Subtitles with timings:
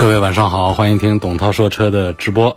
[0.00, 2.56] 各位晚上好，欢迎听董涛说车的直播。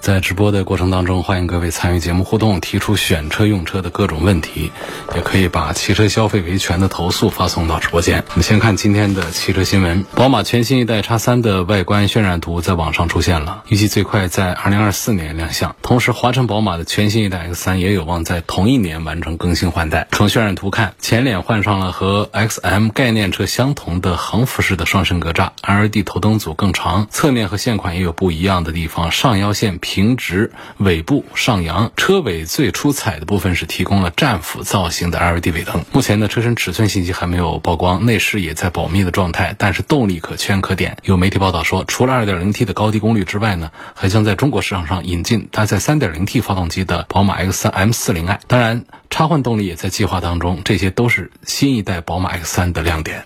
[0.00, 4.70] 在直播的过程当中，欢迎各位参与节目互动，提出选车用车的各种问题，
[5.14, 8.24] 也可以把汽车消费维权的投诉发送到直播间。
[8.30, 15.74] 我们先看今天的汽车新闻：宝马全新一代 X3 的外观渲染图在网上出现了，预计最快在2024年亮相。
[15.82, 20.06] 同时，华晨宝马的全新一代 X3 也有望在同一年完成更新换代。
[20.12, 31.90] 从渲染图看，前脸换上了和 XM 概念车相同的横幅式的双升格栅，LED 头灯组更长，侧面和现款也有不一样的地方，上腰线平平直，尾部上扬。
[31.96, 35.84] 车尾最出彩的部分是提供了战斧造型的 LED 尾灯。
[35.90, 40.98] 目前呢，车身尺寸信息还没有曝光，内饰也在保密的状态，但是动力可圈可点。
[41.02, 48.38] 有媒体报道说，除了 2.0T 的高低功率之外呢，还将在中国市场上引进搭载 3.0T 发动机的宝马 X3 M40i。
[48.46, 53.24] 当然，插换动力也在计划当中，这些都是新一代宝马 X3 的亮点。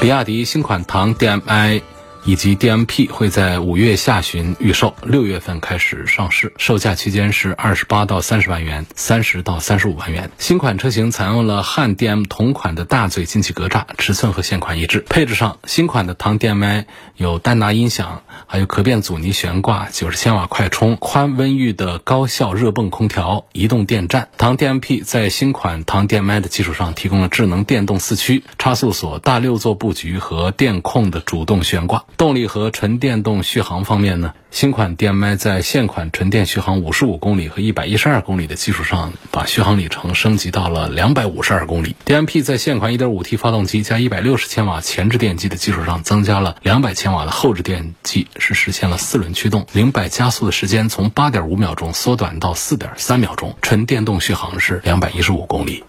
[0.00, 1.80] 比亚迪新款唐 DM-i。
[2.24, 10.30] 以及 DMP 会在五月下旬预售，六月份开始上市，售价区间是二十八到三十万元，三十到三十五万元。
[10.38, 15.00] 新款车型采用了汉 DM 同款的大嘴进气格栅，尺寸和现款一致。
[15.08, 24.28] 配置上，新款的唐 DM-i 有丹拿音响，还有可变阻尼悬挂、九十千瓦快充、宽温域的高效热泵空调、移动电站。
[24.38, 32.04] 唐 DMP 在新款唐 DM-i 的基础上提供了智能电动四驱、差速锁、大六座布局和电控的主动悬挂。
[32.16, 41.96] 动力和纯电动续航方面呢，新款 DM-i 在现款纯电续航五十五公里和一百一十二公里的基础上，把续航里程升级到了两百五十二公里。
[42.06, 55.82] DMP 在现款一点五 T 发动机加一百六十千瓦前置电机的基础上，增加了两百千瓦的后置电机，是实现了四轮驱动，零百加速的时间从八点五秒钟缩短到四点三秒钟，纯电动续航是两百一十五公里。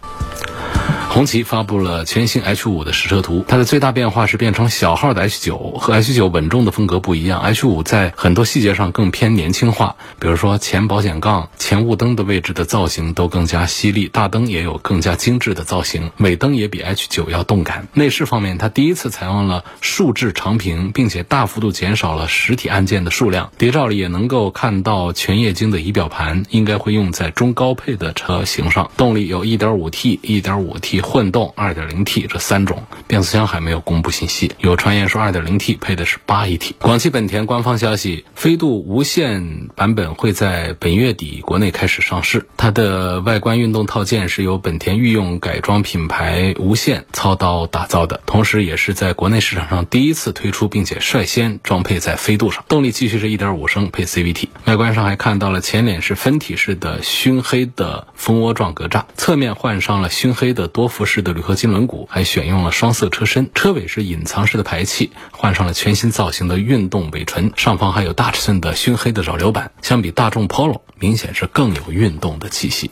[1.13, 7.39] 红旗发布了全新 H 五的实车图，它的最大变化是变成小号的 H 九，和 H 九稳重的风格不一样。
[7.39, 17.87] H 五在很多细节上更偏年轻化，比如说前保险杠、前雾灯的位置的造型都更加犀利，大灯也有更加精致的造型，尾灯也比 H 九要动感。
[17.95, 23.51] 内饰方面，它第一次采用了竖置长屏，并且大幅度减少了实体按键的数量。
[23.57, 28.91] 谍照里也能够看到全液晶的仪表盘，应该会用在中高配的车型上。
[28.95, 31.01] 动力有 1.5T、1.5T。
[31.01, 36.73] 混动 2.0T 这三种变速箱还没有公布信息，有传言说 2.0T 配的是八 AT。
[36.77, 42.45] 广汽本田官方消息，飞度无线版本会在本月底国内内开始上市。
[42.55, 52.63] 它的外观运动套件是由本田御用改装品牌无线操刀打造的，同时也是在国内市场上第一次推出，并且率先装配在飞度上。
[52.67, 54.49] 动力继续是一点五升配 CVT。
[54.65, 60.83] 外观上还看到了前脸是分体式的熏黑的蜂窝状格栅，侧面换上了熏黑的多。
[60.93, 72.91] 辐式的铝合金轮毂，还选用了双色车身，车尾是隐藏式的排气，换上了全新造型的运动尾唇，上方还有大尺寸的熏黑的扰流板，相比大众 Polo，明显是更有运动的气息。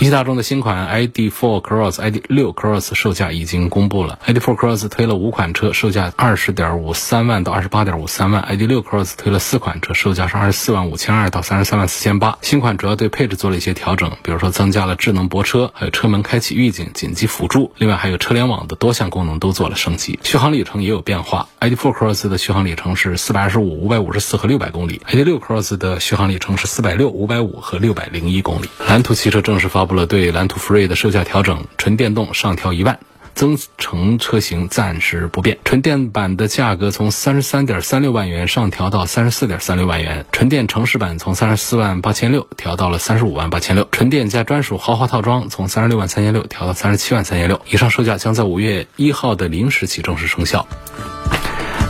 [0.00, 4.18] 一汽大众的新款 ID.4 Cross、ID.6 Cross 售价已经公布了。
[4.24, 12.38] ID.4 Cross 推了五款车，售价二十点五三万到二十八点五三万；ID.6 Cross 推了四款车，售价是二十四万五千二到三十三万四千八。
[12.40, 20.18] 新款主要对配置做了一些调整，比如说增加了智能泊车，还有车门开启预警、紧急辅助，另外还有车联网的多项功能都做了升级。
[20.22, 28.68] 续航里程也有变化，ID.4 Cross 的续航里程是四百二十五、五百五十四和六百公里；ID.6 Cross 的续航里程是四百六、五百五和六百零一公里。
[28.88, 32.98] 蓝图车正式发布了对蓝图 Free 的售价调整，纯电动上调一万，
[33.34, 35.58] 增程车型暂时不变。
[35.64, 47.60] 纯电版的价格从三十三点三六万元上调到三十四点三六万元，纯电城市版从三十四万八千六调到了三十五万八千六，纯电加专属豪华套装从三十六万三千六调到三十七万三千六。
[47.70, 50.66] 以上售价将在五月一号的零时起正式生效。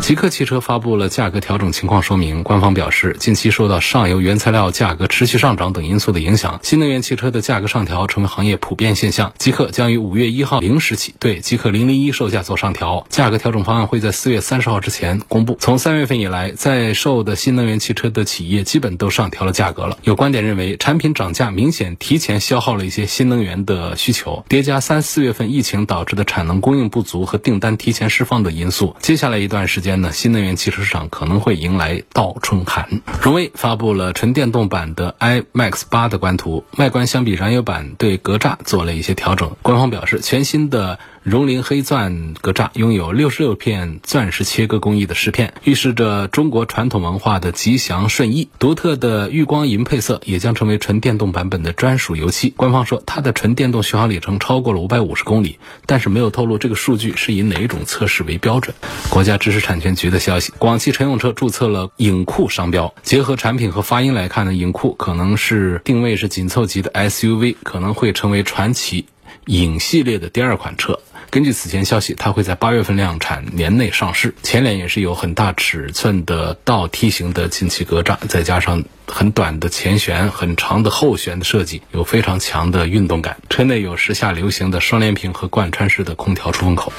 [0.01, 2.43] 极客汽车发布了价格调整情况说明。
[2.43, 9.33] 官方表示，近期受到上游原材料价格持续上涨等因素的影响，新能源汽车的价格上调成为行业普遍现象。
[9.39, 15.57] 极客将于五月一号零时起对极客零零一售价做上调，价格调整方案会在四月三十号之前公布。
[15.61, 19.99] 从三月份以来，在售的新能源汽车的企业基本都上调了价格了。
[20.03, 29.90] 有观点认为，产品涨价明显提前消耗了一些新能源的需求，叠加三四月份疫情导致的产能供应不足和订单提前释放的因素，接下来一段时间。
[30.13, 32.89] 新能源汽车市场可能会迎来倒春寒。
[33.23, 39.51] 荣威发布了纯电动版的 iMax 八的官图，外观相比燃油版对格栅做了一些调整。
[39.63, 40.99] 官方表示，全新的。
[41.23, 48.49] 荣麟黑钻格栅拥有六十六片钻石切割工艺的饰片，预示着中国传统文化的吉祥顺意。
[48.59, 52.55] 独特的玉光银配色也将成为纯电动版本的专属油漆。
[52.57, 58.75] 官方说，它的纯电动续航里程超过了五百五十公里，但是没有透露这个数据是以哪种测试为标准。
[59.11, 62.95] 国家知识产权局的消息，广汽乘用车注册了影酷商标。
[63.03, 69.05] 结合产品和发音来看呢，影酷可能是定位是紧凑级的 SUV，可能会成为传祺
[69.45, 70.99] 影系列的第二款车。
[71.31, 74.35] 根据此前消息，它会在八月份量产，年内上市。
[74.43, 83.39] 前脸也是有很大尺寸的倒梯形的进气格栅，再加上很短的前悬、很长的后悬的设计，有非常强的运动感。
[83.49, 86.93] 车内有时下流行的双联屏和贯穿式的空调出风口。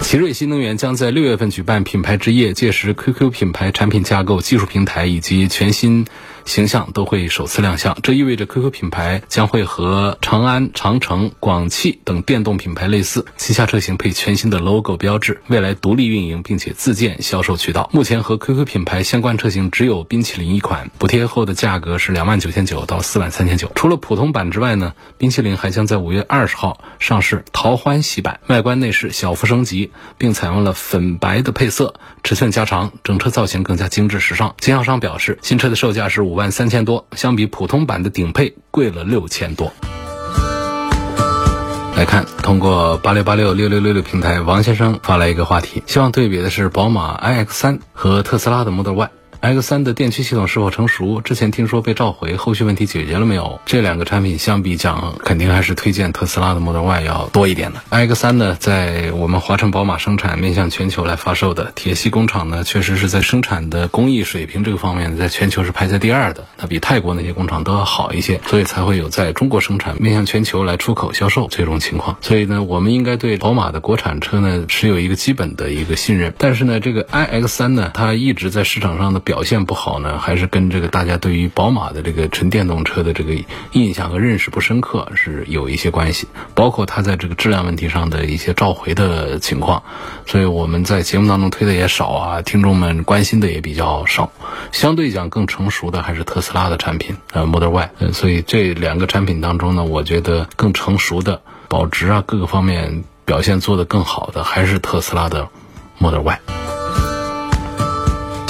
[0.00, 6.06] 奇瑞新能源将在六月份举办品牌之夜，届时 QQ 品牌产品架构、技术平台以及全新。
[6.44, 17.90] 形象都会首次亮相，这意味着 QQ 品牌将会和长安、长城、广汽等电动品牌类似，旗下车型配全新的 logo 标志，未来独立运营，并且自建销售渠道。
[17.92, 23.70] 目前和 QQ 品牌相关车型只有冰淇淋一款，补贴后的价格是两万九千九到四万三千九。
[23.74, 34.54] 除了普通版之外呢，冰淇淋还将在五月二十号上市桃欢喜版，外观内饰小幅升级，并采用了粉白的配色，尺寸加长，整车造型更加精致时尚。
[34.58, 36.38] 经销商表示，新车的售价是五。
[36.38, 39.72] 万三千多，相比普通版的顶配贵了六千多。
[41.96, 49.10] 来看，通过八六八六六六六六平台，王先生发来一个话题，希望对比的是宝马 iX 三和特斯拉的 Model Y。
[49.40, 51.20] X 三的电驱系统是否成熟？
[51.20, 53.60] 之前听说被召回，后续问题解决了没有？
[53.66, 57.80] 这两个产品相比讲，肯定还是推荐特斯拉的 Model Y 要多一点的。
[57.88, 61.70] X 三呢，在我们华晨宝马生产，面向全球来发售的。
[61.76, 72.18] 铁西工厂呢，确实是在生产的工艺水平这个方面，在全球是排在第二的，那比泰国那些工厂都要好一些，所以才会有在中国生产，面向全球来出口销售这种情况。
[72.22, 76.34] 所以呢，我们应该对宝马的国产车呢持有一个基本的一个信任。
[76.38, 79.22] 但是呢，这个 iX 三呢，它一直在市场上的。
[79.28, 83.34] 表现不好呢，还是跟这个大家对于宝马的这个纯电动车的这个
[83.72, 89.82] 印象和认识不深刻是有一些关系，包括它在这个质量问题上的一些召回的情况，
[90.24, 94.32] 所以我们在节目当中推的也少啊，听众们关心的也比较少。
[94.72, 97.90] 相对讲更成熟的还是特斯拉的产品，呃，Model Y。
[98.14, 105.50] 所以这两个产品当中呢，我觉得更成熟的保值啊各个方面表现做得更好的还是特斯拉的
[105.98, 106.77] Model Y。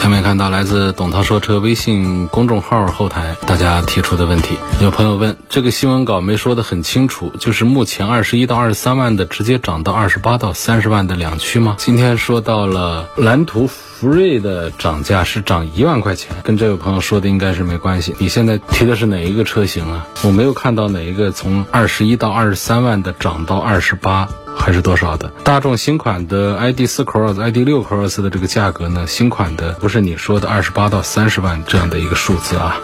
[0.09, 11.75] 下面看到来自董涛说车微信公众号后台大家提出的问题，有朋友问这个新闻稿没说的很清楚，就是目前二十一到二十三万的直接涨到二十八到三十万的两驱吗？
[11.77, 18.15] 今天说到了蓝图福瑞的涨价是涨一万块钱，跟这位朋友说的应该是没关系。
[18.17, 20.07] 你现在提的是哪一个车型啊？
[20.23, 24.27] 我没有看到哪一个从二十一到二十三万的涨到二十八。
[24.59, 25.29] 还是多少的？
[25.45, 29.07] 大众新款的 ID 四 Cross、ID 六 Cross 的这个价格呢？
[29.07, 32.77] 新款的不是你说的二十八到三十万这样的一个数字啊。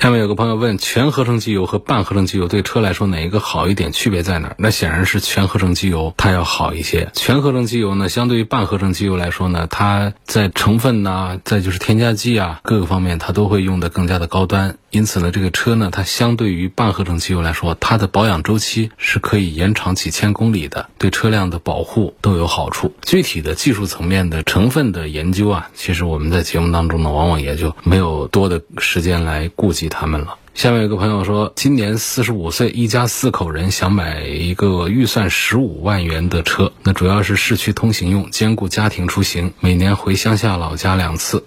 [0.00, 3.92] 下面有个朋友问：全合成机油和半合成机油对车来说哪一个好一点？
[3.92, 4.54] 区别在哪儿？
[4.56, 7.10] 那显然是全合成机油它要好一些。
[7.12, 14.78] 全合成机油呢，相对于半合成机油来说呢，它在成分呐，再就是添加剂啊，各个方面它都会用的更加的高端。
[14.88, 22.94] 因此呢，这个车呢，它相对于半合成机油来说，它的保养周期是可以延长几千公里的，对车辆的保护都有好处。
[23.02, 29.89] 具体的技术层面的成分的研究啊，其实我们在节目当中呢，往往也就没有多的时间来顾及。
[29.90, 30.38] 他们了。
[30.54, 41.44] 下面有个朋友说，今年四十五岁，一家四口人想买一个预算十五万元的车，那主要是市区通行用，兼顾家庭出行，每年回乡下老家两次。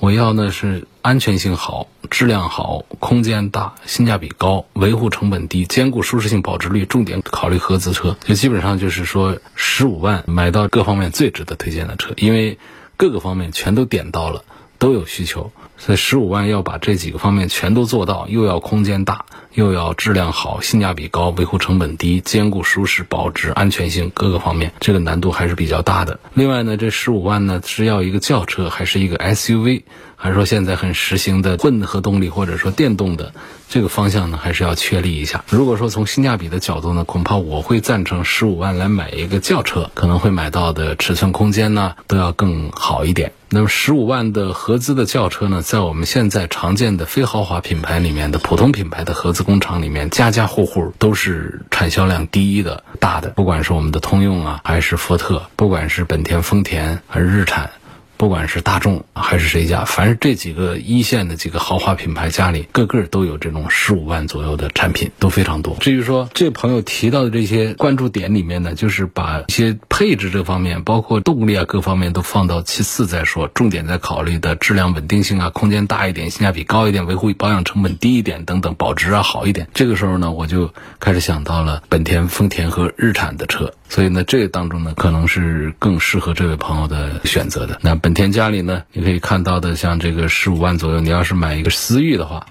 [0.00, 8.16] 我要的是安全性好、质量好、空间大、性价比高、维护成本低、兼顾舒适性、保值率，重点考虑合资车。
[8.24, 12.58] 就基本上就是说，十五万买到各方面最值得推荐的车，因为
[12.96, 14.44] 各个方面全都点到了，
[14.78, 15.50] 都有需求。
[15.78, 26.18] 所以十五万要把这几个方面全都做到，又要空间大，又要质量好、性价比高、维护成本低、兼顾舒适、保值、安全性各个方面，这个难度还是比较大的。
[26.34, 29.82] 另外呢，这十五万呢是要一个轿车，还是一个 SUV？
[30.20, 33.32] 还是说现在很实行的混合动力或者说电动的
[33.68, 35.44] 这个方向呢，还是要确立一下。
[35.48, 43.32] 如果说从性价比的角度呢，恐怕我会赞成十五万来买一个轿车，可能会买到的尺寸、空间呢都要更好一点。
[43.50, 57.70] 那么十五万的合资的轿车呢，在我们现在常见的非豪华品牌里面的普通品牌的合资工厂里面，家家户户都是产销量第一的大的，不管是我们的通用啊，还是福特，不管是本田、丰田还是日产。
[58.18, 65.76] 不管是大众还是谁家，凡是这几个一线的几个豪华品牌家里，个个都有这种十五万左右的产品，都非常多。
[65.78, 79.68] 至于说这朋友提到的这些关注点里面呢，就是把一些配置这方面，包括动力啊各方面都放到其次再说，重点在考虑的质量稳定性啊，空间大一点，性价比高一点，维护保养成本低一点等等，保值啊好一点。
[79.74, 83.72] 这个时候呢，我就开始想到了本田、丰田和日产的车。
[83.88, 87.78] 所以呢，这个当中呢，可能是更适合这位朋友的选择的。
[87.82, 92.46] 那本田家里呢，你可以看到的，像这个十五万左右，你要是买一个思域的话。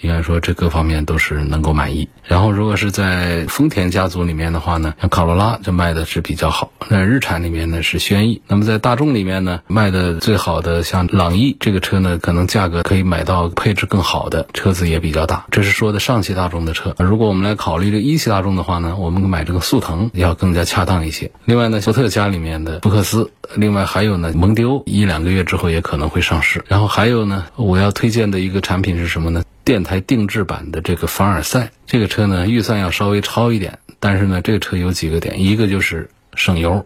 [0.00, 2.08] 应该说这各方面都是能够满意。
[2.24, 6.72] 然后如果是在丰田家族里面的话呢，像卡罗拉就卖的是比较好。
[6.88, 8.40] 那日产里面呢是轩逸。
[8.46, 15.46] 那么在大众里面呢，卖的最好的像朗逸这个车呢，可能价格可以买到配置更好的车子也比较大。
[15.50, 16.94] 这是说的上汽大众的车。
[16.98, 21.30] 如果我们来考虑这一汽大众的话呢，我们买这个速腾要更加恰当一些。
[21.44, 26.64] 另外呢，福特家里面的福克斯，另外还有呢蒙迪欧，一两个月之后也可能会上市。
[26.68, 29.42] 然后还有呢，我要推荐的一个产品是什么呢？
[29.70, 36.84] 电台定制版的这个凡尔赛，这个车呢预算要稍微超一点，但是呢这个车有几个点，一个就是省油，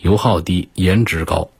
[0.00, 1.50] 油耗低，颜值高，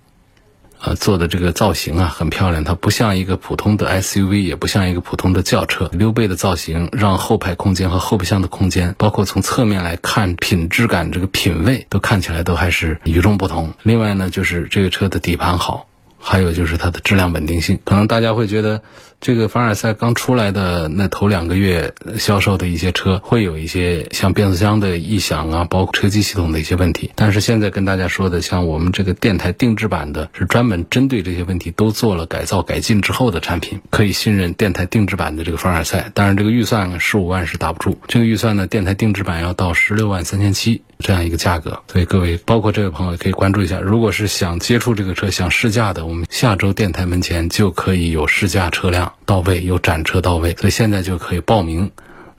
[0.80, 13.74] 啊做的这个造型啊很漂亮，它不像一个普通的 SUV，也不像一个普通的轿车，溜背的造型让后排空间和后备箱的空间，包括从侧面来看品质感这个品味都看起来都还是与众不同。
[13.82, 15.86] 另外呢就是这个车的底盘好。
[16.18, 18.82] 还有就是它的质量稳定性，可能大家会觉得，
[19.26, 27.10] 这个凡尔赛刚出来的那头两个月销售的一些车，会有一些像变速箱的异响啊，包括车机系统的一些问题。
[27.16, 36.08] 但是现在跟大家说的，像我们这个电台定制版的，是专门针对这些问题都做了改造改进之后的产品，可以信任电台定制版的这个凡尔赛。
[36.14, 40.82] 当然，这个预算十五万是打不住，这个预算呢，电台定制版要到十六万三千七。
[40.98, 43.80] 这样一个价格，所以各位，包括这位朋友可以关注一下。
[43.80, 51.90] 如果是想接触这个车、想试驾的，我们下周电台门前就可以有试驾车辆到位，有展车到位，所以现在就可以报名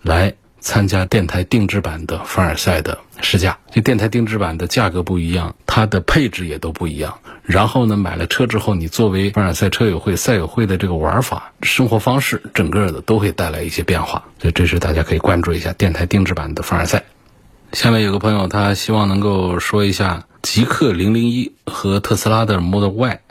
[0.01, 3.57] 来参加电台定制版的凡尔赛的试驾。
[3.71, 7.17] 这电台定制版的价格不一样，它的配置也都不一样。
[7.43, 14.25] 然后呢，买了车之后，你作为凡尔赛车友会、赛友会的这个玩法、生活方式，整个的都会带来一些变化。
[14.41, 17.03] 所以这是大家可以关注一下电台定制版的凡尔赛。
[17.73, 23.21] 下面有个朋友，他希望能够说一下极氪零零一和特斯拉的 Model Y。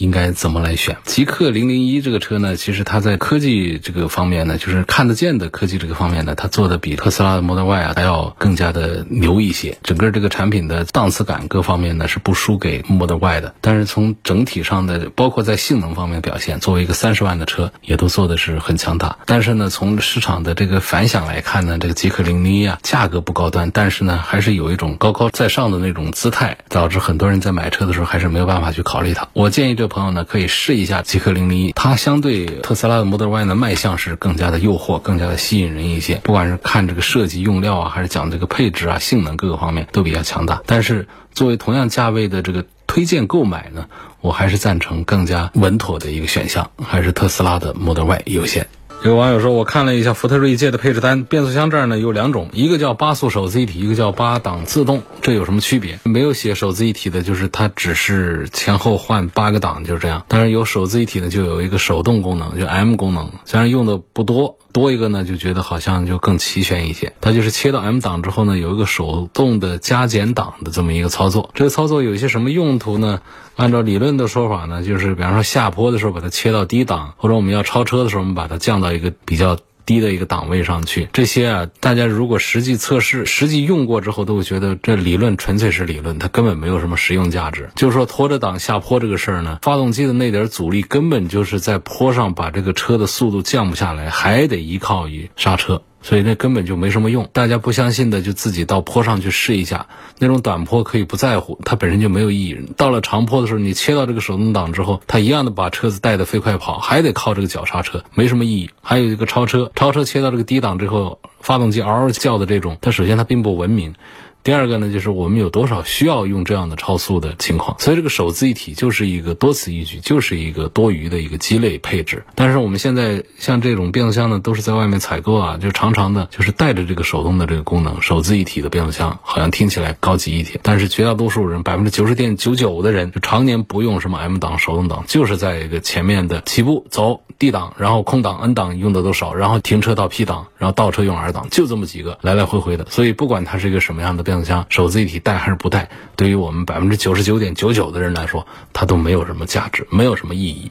[0.00, 0.96] 应该怎么来选？
[1.04, 2.56] 极氪零零一这个车呢？
[2.56, 9.76] 其实它在科技这个方面呢，就是看得见的科技这个方面呢，它做的比特斯拉的 Model Y 啊还要更加的牛一些。
[9.82, 13.54] 整个这个产品的档次感各方面呢是不输给 Model Y 的。
[13.60, 19.18] 但是从整体上的，包括在性能方面表现，作为一个三十万的车，也都做的是很强大。
[19.26, 29.28] 但是呢，从市场的这个反响来看呢，这个极氪零零一啊，价格不高端，但是呢，还是有一种高高在上的那种姿态，导致很多人在买车的时候还是没有办法去考虑它。
[29.34, 29.89] 我建议这。
[29.90, 36.14] 朋友呢，可以试一下极氪零零一，它相对特斯拉的 Model Y 的卖相是更加的诱惑，更加的吸引人一些。
[36.24, 40.62] 不管是看这个设计用料啊，还是讲这个配置啊、性能各个方面都比较强大。
[40.64, 43.86] 但是作为同样价位的这个推荐购买呢，
[44.22, 48.66] 我还是赞成更加稳妥的一个选项，还是特斯拉的 Model Y 优先。
[49.02, 55.98] 有网友说，我看了一下福特锐界的配置单，变速箱这儿呢有两种，一个叫八速手自一体，一个叫八档自动，这有什么区别？
[56.02, 60.22] 没有写手自一体的，就是它只是前后换八个档，就是这样。
[60.28, 64.58] 但是有手自一体的，就有一个手动功能，就 M 功能，虽然用的不多。
[64.72, 67.12] 多一个呢，就觉得好像就更齐全一些。
[67.20, 71.50] 它就是切到 M 档之后呢，有一个手动的加减档的这么一个操作。
[71.54, 73.20] 这个操作有一些什么用途呢？
[73.56, 79.58] 按照理论的说法呢，就是比方说下坡的时候把它切到低档，或者我们要超车的时候，我们把它降到一个比较。
[79.90, 87.68] 低的一个档位上去，这些啊，大家如果实际测试、实际用过之后，都会觉得这理论纯粹是理论，它根本没有什么实用价值。
[87.74, 95.82] 就是说，拖着档下坡这个事儿呢，发动机的那点阻力根本就是在坡上把这个车的速度降不下来，还得依靠于刹车。
[96.02, 99.86] 所以那根本就没什么用，大家不相信的就自己到坡上去试一下，
[100.18, 102.58] 那种短坡可以不在乎，它本身就没有意义。
[102.76, 108.70] 到了长坡的时候，你切到这个手动挡之后，它一样的把车子带的飞快跑，还得靠这个脚刹车，没什么意义。
[108.82, 113.94] 还有一个超车，超车切到这个低档之后，发动机嗷嗷叫的这种，它首先它并不文明。
[114.42, 122.24] 第二个呢，就是我们有多少需要用这样的超速的情况，所以这个手自一体就是一个多此一举，就是一个多余的一个鸡肋配置。
[122.34, 130.58] 但是我们现在像这种变速箱呢，都是在外面采购啊，就常常的就是带着这个手动的这个功能，手自一体的变速箱，好像听起来高级一点。
[130.62, 142.86] 但是绝大多数人，百分之九十点九九的人，就常年不用什么 M 档、手动挡，就是在一个前面的起步走 D 档，然后空档 N 档用的都少，然后停车到 P 档，然后倒车用 R 档，就这么几个来来回回的。
[142.88, 144.29] 所以不管它是一个什么样的。
[144.30, 150.70] 变速箱手自一体带还是不带，对于我们百分之九十九点九九的人来说，它都没有什么价值，没有什么意义。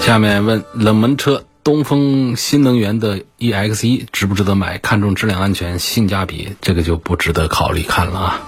[0.00, 4.78] 下面问冷门车东风新能源的 EX1 值不值得买？
[4.78, 8.40] 看重质量、安全、性价比，这个就不值得考虑看了啊。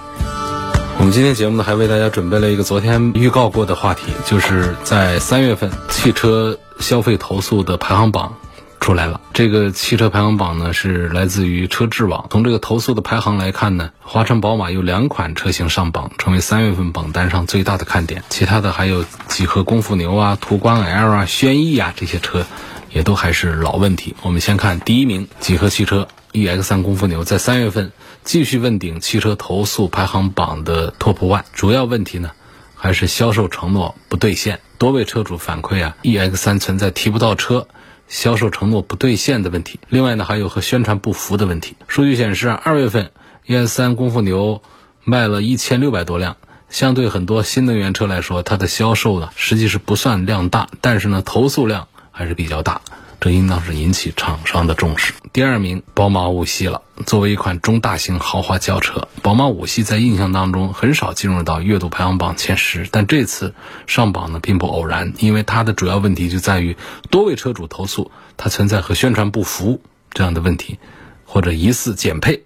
[0.99, 8.35] 我们今天节目呢，还为大家准备了一个昨天预告过的话题，就是在三月份汽车消费投诉的排行榜。
[8.81, 12.25] 出来了，这个汽车排行榜呢是来自于车质网。
[12.31, 18.23] 从这个投诉的排行来看呢，华晨宝马有两款车型上榜，成为三月份榜单上最大的看点。
[18.29, 22.47] 其他的还有几何功夫牛啊、途观 L 啊、轩逸啊这些车，
[22.89, 24.15] 也都还是老问题。
[24.23, 27.91] 我们先看第一名，几何汽车 EX3 功夫牛，在三月份
[28.23, 31.43] 继续问鼎汽车投诉排行榜的 Top One。
[31.53, 32.31] 主要问题呢，
[32.73, 34.59] 还是销售承诺不兑现。
[34.79, 37.67] 多位车主反馈啊，EX3 存在提不到车。
[38.11, 41.77] 销售承诺不兑现的问题，另外呢还有和宣传不符的问题。
[41.87, 43.11] 数据显示啊，二月份
[43.47, 44.61] ES3 功夫牛
[45.05, 46.35] 卖了一千六百多辆，
[46.69, 52.81] 相对很多新能源车来说，它的销售呢实际是不算量大，但是呢投诉量还是比较大。
[53.21, 55.13] 这应当是引起厂商的重视。
[55.31, 56.81] 第二名，宝马五系了。
[57.05, 63.53] 作为一款中大型豪华轿车，宝马五系在印象当中很少进入到月度排行榜前十，但这次
[63.85, 66.75] 上榜呢并不偶然，因为它的主要问题就在于
[67.11, 70.79] 多位车主投诉它存在和宣传不符这样的问题，
[71.23, 72.41] 或者疑似减配。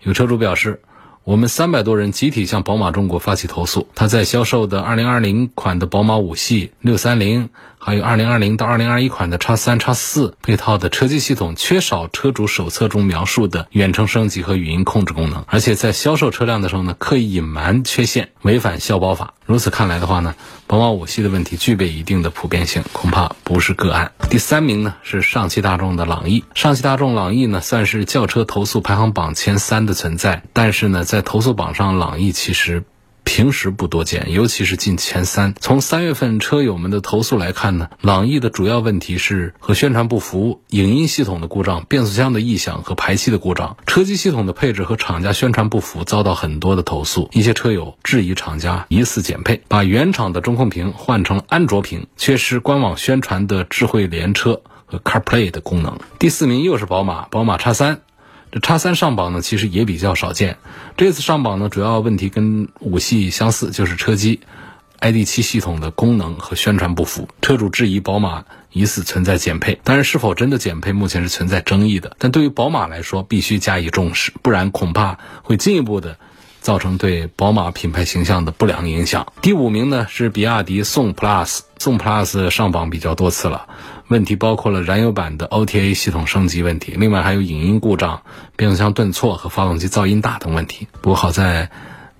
[0.00, 0.82] 有车主表示。
[1.22, 7.50] 我们三百多人集体向宝马中国发起投诉，他在销售的二零二零款的宝马五系、六三零，
[7.82, 19.32] 还有二零二零到二零二一款的叉三、叉四配套的车机系统缺少车主手册中描述的远程升级和语音控制功能，而且在销售车辆的时候呢，刻意隐瞒缺陷，违反消保法。
[19.46, 20.34] 如此看来的话呢，
[20.66, 24.12] 宝马五系的问题具备一定的普遍性，恐怕不是个案。
[24.28, 32.84] 第三名呢是上汽大众的朗逸，上汽大众朗逸呢算是轿车投诉排行榜前三的存在，但是呢在投诉榜上，朗逸其实。
[33.32, 35.54] 平时不多见，尤其是进前三。
[35.60, 47.28] 从三月份车友们的投诉来看呢，朗逸的主要问题是和宣传不符、影音系统的故障、变速箱的异响和排气的故障、车机系统的配置和厂家宣传不符，遭到很多的投诉。
[47.30, 56.00] 一些车友质疑厂家疑似减配，把原厂的中控屏换成了安卓屏，缺失官网宣传的智慧联车和 CarPlay 的功能。
[56.18, 58.00] 第四名又是宝马，宝马叉三。
[58.52, 60.58] 这叉三上榜呢，其实也比较少见。
[60.96, 64.40] 这次上榜呢，主要问题跟五系相似，就是车机
[64.98, 67.28] ID.7 系统的功能和宣传不符。
[67.40, 72.16] 车主质疑宝马疑似存在减配，但是是否真的减配，目前是存在争议的。
[72.18, 76.18] 但对于宝马来说，必须加以重视，不然恐怕会进一步的
[76.60, 79.32] 造成对宝马品牌形象的不良影响。
[79.40, 83.66] 第五名呢是比亚迪宋 PLUS，宋 PLUS 上榜比较多次了。
[84.10, 88.22] 问题包括了燃油版的 OTA 系统升级问题，另外还有影音故障、
[88.56, 90.88] 变速箱顿挫和发动机噪音大等问题。
[91.00, 91.70] 不过好在，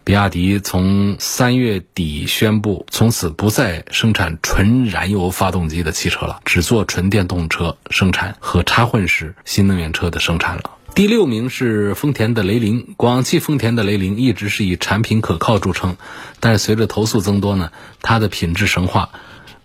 [0.05, 10.71] 比亚迪从三月底宣布从此不再生产纯燃油发动机的汽车了，只做纯电动车生产和插混式新能源车的生产了。
[10.95, 15.97] 第六名是丰田的雷凌，广汽丰田的雷凌一直是以产品可靠著称，
[16.39, 19.11] 但是随着投诉增多呢，它的品质神话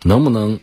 [0.01, 0.59] 能不能？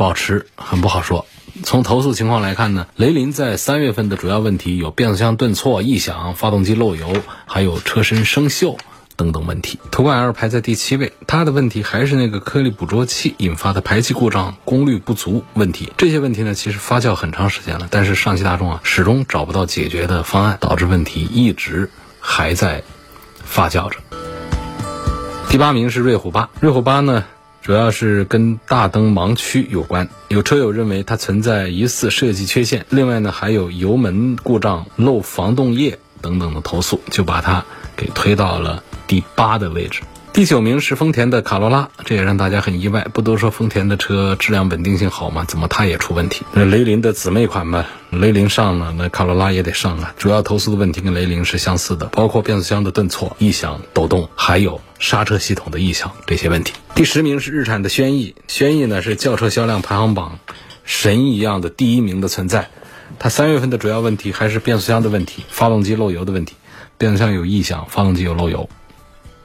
[0.00, 1.26] 保持很不好说。
[1.62, 8.78] 从投诉情况来看呢，雷凌在三月份的主要问题有变速箱顿挫、异响、发动机漏油，还有车身生锈
[9.16, 9.78] 等等问题。
[9.90, 15.92] 途观 L 排在第七位，它的问题还是那个颗粒捕捉器引发的排气故障、功率不足问题。
[15.98, 22.82] 这些问题呢，其实发酵很长时间了，但是上汽大众啊，始终找不到解决的方案，导致问题一直还在
[23.44, 23.98] 发酵着。
[25.50, 27.26] 第八名是瑞虎八，瑞虎八呢？
[27.62, 37.64] 主要是跟大灯盲区有关，有车友认为它存在疑似设计缺陷，另外呢还有油门故障、漏防冻液等等的投诉，就把它
[37.96, 40.02] 给推到了第八的位置。
[40.32, 43.04] 第九名是丰田的卡罗拉，这也让大家很意外。
[43.12, 45.44] 不都说丰田的车质量稳定性好吗？
[45.46, 46.46] 怎么它也出问题？
[46.52, 50.14] 那雷凌的姊妹款嘛，雷凌上了，那卡罗拉也得上啊。
[50.16, 56.74] 主要投诉的问题跟雷凌是相似的，包括变速箱的顿挫、异响、抖动，还有刹车系统的异响这些问题。
[56.94, 60.38] 第十名是日产的轩逸，轩逸呢是轿车销量排行榜
[60.84, 62.70] 神一样的第一名的存在。
[63.18, 66.54] 它三月份的主要问题还是变速箱的问题、发动机漏油的问题，
[66.96, 68.70] 变速箱有异响，发动机有漏油。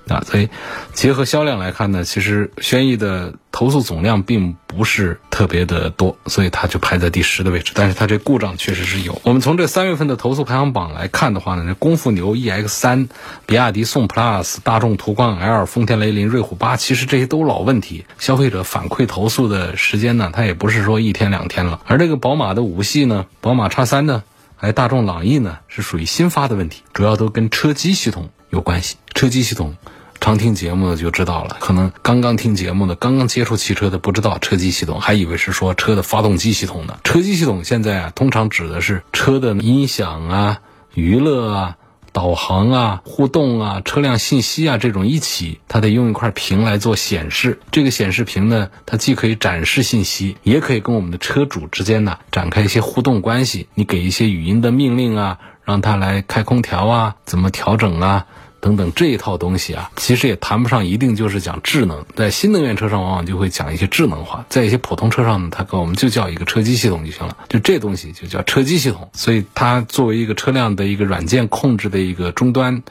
[0.08, 0.50] 啊，所以
[0.94, 7.72] 结合销量来看呢，其实轩逸的投诉总量并不是特别的多，所以它就排在第十的位置。
[7.74, 9.20] 但是它这故障确实是有。
[9.24, 13.10] 我们从这三月份的投诉排行榜来看的话呢，这功夫牛 EX 三、
[13.48, 18.06] 比亚迪宋 PLUS、大众途观 L、丰田雷凌、瑞虎八，其实这些都老问题。
[18.20, 21.82] 消费者反馈投诉的时间呢，它也不是说一天两天了。
[21.88, 24.24] 而这个宝马的五系呢，宝马叉三呢，
[24.60, 28.98] 哎，大众朗逸呢是属于新发的问题，主要都跟车机系统有关系。
[29.14, 29.78] 车机系统，
[30.20, 36.98] 常听节目的就知道了，可能刚刚听节目的、刚刚接触汽车的不知道车机系统，还以为是说车的发动机系统呢。
[37.04, 40.60] 车机系统现在啊，通常指的是车的音响啊、
[40.94, 41.78] 娱乐啊。
[42.12, 47.60] 导航啊、互动啊、车辆信息啊，这种一起，它得用一块屏来做显示。
[47.72, 53.68] 这个显示屏呢，它既可以展示信息，也可以跟我们的车主之间呢展开一些互动关系。
[53.74, 58.28] 你给一些语音的命令啊，让它来开空调啊，怎么调整啊？
[58.66, 69.08] 等等这一套东西啊，其实也谈不上一定就是讲智能，在新能源车上往往就会讲一些智能化，在一些普通车上呢，它跟我们就叫一个车机系统就行了，就这东西就叫车机系统。
[69.14, 72.82] 所以它作为一个车辆的一个软件控制的一个终端。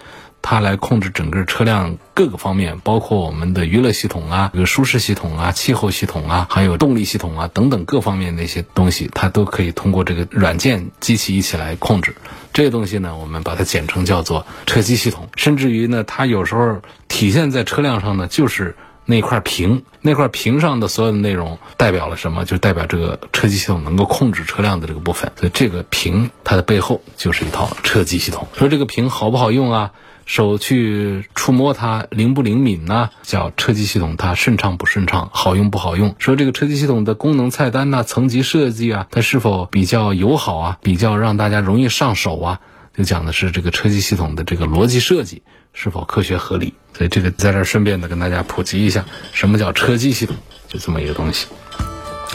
[0.47, 12.15] 它来控制整个车辆各个方面，包括我们的娱乐系统啊、这个舒适系统啊、气候系统啊，还有动力系统啊等等各方面的一些东西，它都可以通过这个软件机器一起来控制。
[12.53, 15.31] 这些东西呢，我们把它简称叫做车机系统。
[15.35, 18.77] 甚至于呢，它有时候体现在车辆上呢，就是
[19.07, 22.45] 那块屏，那块屏上的所有的内容代表了什么？
[22.45, 25.33] 就代表这个车机系统能够控制车辆的这个部分。
[25.37, 28.47] 所以这个屏它的背后就是一套车机系统。
[28.59, 29.93] 说这个屏好不好用啊？
[30.27, 33.11] 手去触摸它灵不灵敏呢？
[33.23, 36.15] 叫车机系统它顺畅不顺畅，好用不好用？
[36.19, 40.79] 说这个车机系统的功能菜单呐、层级设计啊，它是否比较友好啊？
[40.83, 42.61] 比较让大家容易上手啊？
[42.97, 46.75] 就讲的是这个车机系统的这个逻辑设计是否科学合理？
[46.97, 50.37] 所以这个在这儿顺便的跟大家普及一下，什么叫车机系统？
[50.69, 51.47] 就这么一个东西。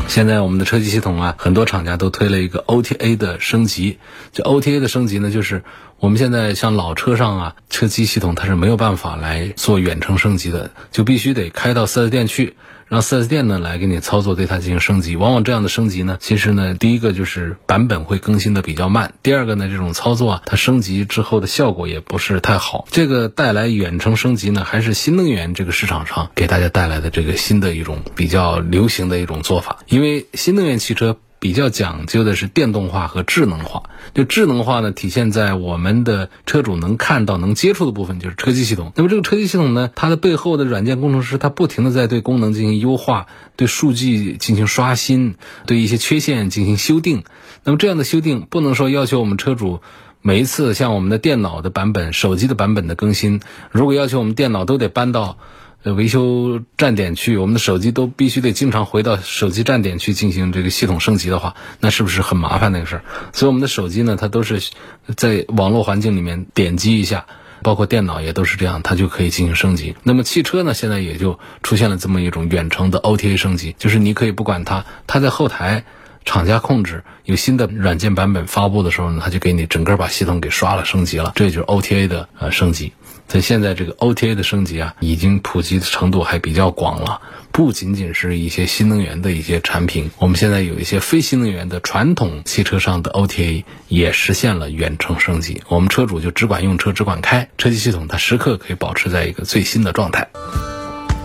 [0.08, 4.00] 现在我们的车机系统啊，很多厂家都推了一个 OTA 的升级。
[4.32, 5.64] 这 OTA 的升级呢，就是
[6.00, 12.56] 我们现在像老车上啊，车机系统它是没有办法来做远程升级的，就必须得开到 4S 店去。
[12.88, 15.16] 让 4S 店呢来给你操作，对它进行升级。
[15.16, 22.88] 往往这样的升级呢，其实呢，第一个就是版本会更新的比较慢；第二个呢，这种操作啊，它升级之后的效果也不是太好。
[22.90, 29.80] 这个带来远程升级呢，还是新能源这个市场上给大家带来的这个新的一种比较流行的一种做法。
[29.88, 31.18] 因为新能源汽车。
[31.40, 33.84] 比较讲究的是电动化和智能化。
[34.14, 38.92] 就智能化呢，体现在我们的车主能看到、能接触的部分，就是车机系统。
[38.96, 47.24] 那么这个车机系统呢，它的背后的软件工程师，他不停的在对功能进行优化，对数据进行刷新，对一些缺陷进行修订。
[47.64, 49.80] 那么这样的修订，不能说要求我们车主
[50.22, 53.40] 每一次像我们的电脑的版本、手机的版本的更新，
[53.72, 55.38] 如果要求我们电脑都得搬到。
[55.82, 63.04] 呃，维修站点去，我们的手机都必须得经常回到手机站点去进行这个系统升级的话，那是不是很麻烦那个事儿？
[63.32, 64.62] 所以我们的手机呢，它都是
[65.16, 67.28] 在网络环境里面点击一下，
[67.64, 69.96] 包括电脑也都是这样，它就可以进行升级。
[70.04, 75.86] 那么汽车呢，现在也就出现了这么一种远程的 OTA 升级，就是你可以不管它，它在后台
[76.26, 82.92] 厂家控制，有新的软件版本发布的时候呢，它就给你整个把系统给刷了升级了，这就是 OTA 的呃升级。
[83.30, 100.28] 在现在这个 OTA 的升级啊，已经普及的程度还比较广了，不仅仅是一些新能源的一些产品，我们现在有一些非新能源的传统汽车上的 OTA 也实现了远程升级，我们车主就只管用车，只管开，车机系统它时刻可以保持在一个最新的状态。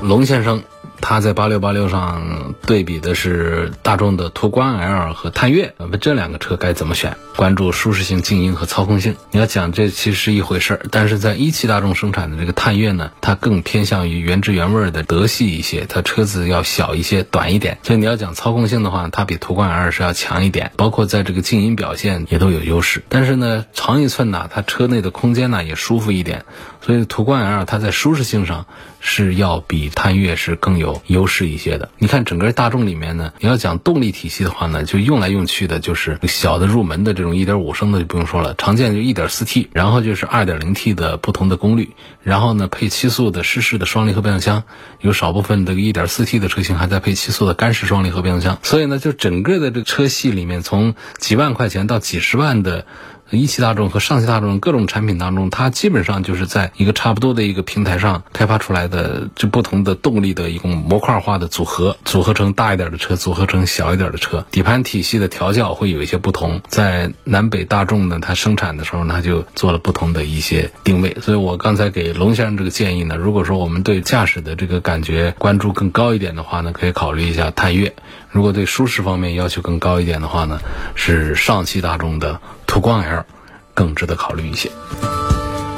[0.03, 0.62] 龙先生。
[1.07, 7.14] 它在八六八六上对比的是大众的途观 L 和探岳，那么这两个车该怎么选？
[7.37, 9.14] 关注舒适性、静音和操控性。
[9.31, 17.77] 你要讲这其实是一回事儿，但是在一汽大众生产的这个探岳呢，它更偏向于原汁原味的德系一些，它车子要小一些、短一点。
[17.83, 23.03] 所以你要讲操控性的话，它比途观 L 是要强一点，包括在这个静音表现也都有优势。
[23.11, 26.47] 但是呢，长一寸呢，它车内的空间呢也舒服一点。
[26.85, 28.66] 所以途观 L 它在舒适性上
[29.01, 31.88] 是要比探岳是更有优势一些的。
[31.99, 44.64] 你看整个大众里面呢，你要讲动力体系的话呢，就用来用去的就是小的入门的这种1.5升的就不用说了，常见就 1.4T，然后就是 2.0T 的不同的功率，然后呢配七速的湿式的双离合变速箱，
[45.01, 48.59] 有少部分这个 1.4T 的车型还在配七速的干式双离合变速箱。
[48.62, 52.85] 所以呢，就整个的这个车系里面，从几万块钱到几十万的。
[53.31, 66.61] 一汽大众和上汽大众各种产品当中，它基本上就是在一个差不多的一个平台上开发出来的，就不同的动力的一种模块化的组合，组合成大一点的车，组合成小一点的车，底盘体系的调教会有一些不同。
[66.69, 71.17] 在南北大众呢，它生产的时候呢，就做了不同的一些定位。
[71.21, 77.91] 所以我刚才给龙先生这个建议呢，如果说我们对驾驶的这个感觉关注更高一点的话呢，可以考虑一下探岳；
[78.31, 80.61] 如果对舒适方面要求更高一点的话呢，
[80.95, 82.41] 是上汽大众的
[82.75, 83.25] 途观 L。
[83.73, 84.71] 更值得考虑一些。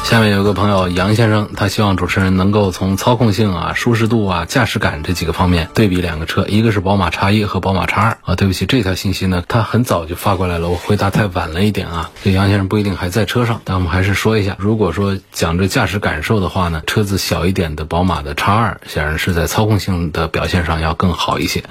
[0.03, 8.35] 下面有个朋友杨先生，他希望主持人能够从操控性啊、舒适度啊、驾驶感这几个方面对比两个车，一个是宝马叉一和宝马叉二啊。
[8.35, 12.11] 对不起，这条信息呢，他很早就发过来了，我回答太晚了一点啊。
[12.23, 21.65] 这杨先生不一定还在车上，但我们还是说一下，如果说讲这驾驶感受的话呢，车子小一点的宝马的叉二，显然是在操控性的表现上要更好一些。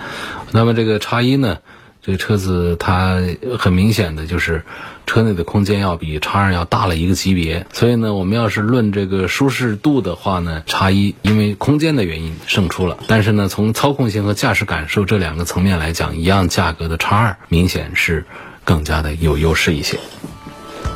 [0.52, 1.58] 那么这个叉一呢？
[2.06, 3.20] 这个车子它
[3.58, 4.62] 很明显的就是
[5.08, 13.00] 车内的空间要比叉二要大了一个级别，所以呢，我们要是论这个舒适度的话呢，叉一因为空间的原因胜出了。
[13.08, 18.24] 但是呢，从操控性和驾驶感受这两个层面来讲，一样价格的叉二明显是
[18.64, 19.98] 更加的有优势一些。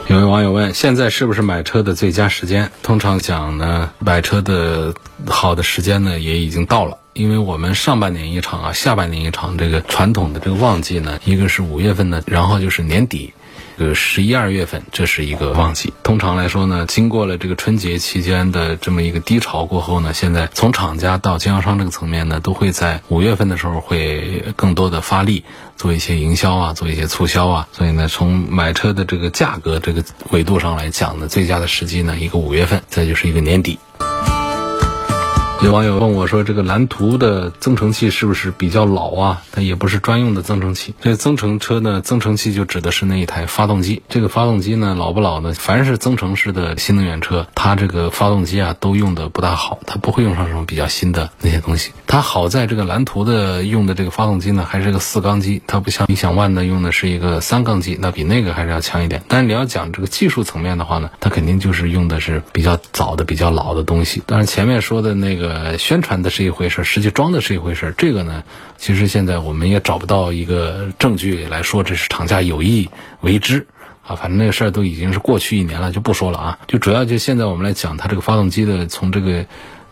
[0.09, 2.69] 有位网友问：现在是不是买车的最佳时间？
[2.83, 4.93] 通常讲呢，买车的
[5.25, 6.98] 好的时间呢，也已经到了。
[7.13, 13.33] 因为我们上半年一场啊，下半年一场，这个传统的这个旺季呢，一个是五月份呢，然后就是年底，
[13.77, 15.91] 呃十一二月份，这是一个旺季。
[16.03, 25.43] 通常来说呢，经过了这个春节期间的这么一个低潮过后呢，现在从厂家到经销商这个层面呢，都会在五月份的时候会更多的发力，
[25.75, 27.67] 做一些营销啊，做一些促销啊。
[27.73, 33.79] 所以呢，从买车的这个价格这个维度上来讲呢，最佳的时机呢，一个五月份，再就是一个年底。
[35.61, 39.41] 有网友问我说：“这个蓝图的增程器是不是比较老啊？
[39.51, 40.95] 它也不是专用的增程器。
[41.01, 44.01] 这增程车呢，增程器就指的是那一台发动机。
[44.07, 45.53] 这个发动机呢，老不老呢？
[45.53, 51.91] 凡是增程式的新能源车，它这个发动机啊，都用的不大好，它不会用上什么比较新的那些东西。
[52.07, 59.23] 它好在这个蓝图的用的这个发动机呢，还是个四缸机，它不像理想 ONE 呢用的是一个三缸机，那比那个还是要强一点。
[59.27, 64.23] 但是你要讲这个技术层面的话呢，它肯定就是用的是比较早的、比较老的东西。
[64.25, 67.91] 但是前面说的那个。”呃，宣传的是一回事，实际装的是一回事。
[67.97, 68.43] 这个呢，
[68.77, 72.87] 其实现在我们也找不到一个证据来说这是厂家有意
[73.21, 73.65] 为之
[74.05, 74.15] 啊。
[74.15, 76.59] 反正那个事儿都已经是过去一年了，就不说了啊。
[76.67, 79.45] 就主要就现在我们来讲它这个发动机的，从这个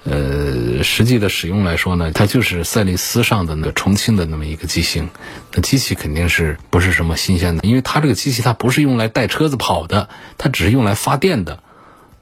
[0.03, 5.09] 呃实际的使用来说呢，它就是赛力斯上的那个重庆的那么一个机型。
[5.53, 11.59] 那机器肯定是不是什么新鲜的，因为它这个机器它不是用来带车子跑的，它只是用来发电的。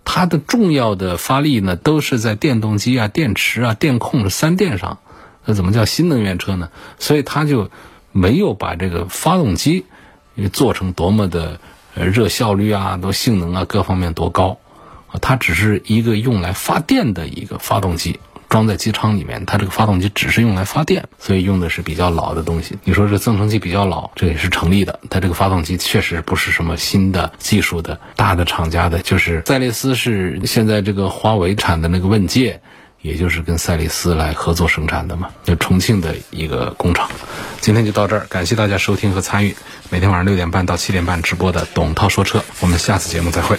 [0.06, 5.00] 它的重要的发力呢，都是在电动机啊、电池啊、电控三电上。
[5.44, 6.70] 那怎么叫新能源车呢？
[6.98, 7.70] 所以它就
[8.14, 9.86] 没有把这个发动机
[10.54, 11.60] 做成多么的
[11.94, 14.58] 热效率啊、多性能啊各方面多高，
[15.22, 18.20] 它只是一个用来发电的一个发动机。
[18.50, 22.78] 装在机舱里面，它这个发动机只是用来发电，所以用的是比较老的东西。
[22.84, 25.00] 你说这增程器比较老，这也是成立的。
[25.10, 32.62] 它这个发动机确实不是什么新的技术的大的厂家的，就是赛力斯是现在这个华为产的那个问界，
[33.02, 37.10] 也就是跟赛力斯来合作生产的嘛，就重庆的一个工厂。
[37.62, 39.56] 今天就到这儿，感谢大家收听和参与
[39.90, 43.58] 每天晚上六点半到七点半直播的董涛说车，我们下次节目再会。